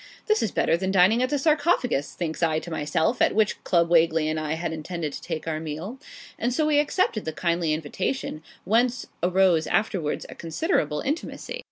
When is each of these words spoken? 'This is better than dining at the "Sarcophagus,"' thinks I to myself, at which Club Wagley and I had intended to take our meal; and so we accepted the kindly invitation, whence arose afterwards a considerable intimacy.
'This 0.25 0.41
is 0.41 0.51
better 0.51 0.75
than 0.75 0.89
dining 0.89 1.21
at 1.21 1.29
the 1.29 1.37
"Sarcophagus,"' 1.37 2.15
thinks 2.15 2.41
I 2.41 2.57
to 2.57 2.71
myself, 2.71 3.21
at 3.21 3.35
which 3.35 3.63
Club 3.63 3.87
Wagley 3.87 4.27
and 4.27 4.39
I 4.39 4.53
had 4.53 4.73
intended 4.73 5.13
to 5.13 5.21
take 5.21 5.47
our 5.47 5.59
meal; 5.59 5.99
and 6.39 6.51
so 6.51 6.65
we 6.65 6.79
accepted 6.79 7.23
the 7.23 7.31
kindly 7.31 7.71
invitation, 7.71 8.41
whence 8.63 9.05
arose 9.21 9.67
afterwards 9.67 10.25
a 10.27 10.33
considerable 10.33 11.01
intimacy. 11.01 11.59